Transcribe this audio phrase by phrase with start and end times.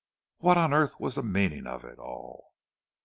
[0.39, 2.55] What on earth was the meaning of it all?